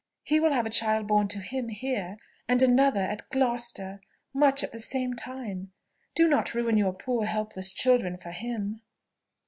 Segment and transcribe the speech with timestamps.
[0.23, 2.17] He will have a child born to him here,
[2.47, 4.01] and another at Gloucester,
[4.33, 5.73] much at the same time.
[6.15, 8.81] Do not ruin your poor helpless children for him!"